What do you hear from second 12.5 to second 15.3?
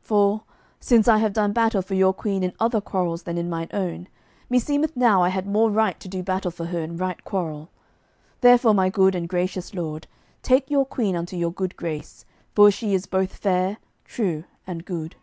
for she is both fair, true, and good."